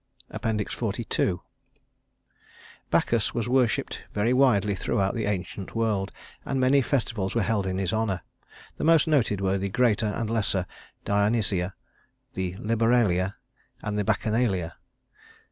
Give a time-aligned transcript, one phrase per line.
[0.33, 1.37] XLII
[2.89, 6.11] Bacchus was worshiped very widely throughout the ancient world,
[6.43, 8.23] and many festivals were held in his honor.
[8.77, 10.65] The most noted were the Greater and Lesser
[11.05, 11.75] Dionysia,
[12.33, 13.35] the Liberalia,
[13.83, 14.73] and the Bacchanalia.